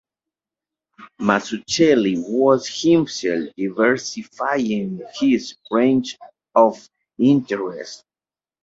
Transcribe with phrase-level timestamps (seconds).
[1.21, 6.17] Mazzucchelli was himself diversifying his range
[6.55, 6.89] of
[7.19, 8.03] interests.